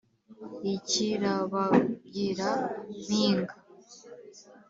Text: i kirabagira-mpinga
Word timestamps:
i 0.71 0.73
kirabagira-mpinga 0.89 3.55